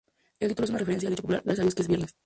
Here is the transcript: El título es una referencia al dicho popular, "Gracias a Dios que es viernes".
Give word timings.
El 0.39 0.47
título 0.49 0.63
es 0.63 0.69
una 0.71 0.79
referencia 0.79 1.07
al 1.07 1.11
dicho 1.13 1.21
popular, 1.21 1.43
"Gracias 1.45 1.59
a 1.59 1.63
Dios 1.65 1.75
que 1.75 1.81
es 1.83 1.87
viernes". 1.87 2.15